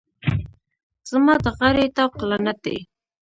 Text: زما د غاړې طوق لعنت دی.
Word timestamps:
زما 1.09 1.33
د 1.43 1.47
غاړې 1.57 1.85
طوق 1.97 2.13
لعنت 2.29 2.57
دی. 2.65 2.77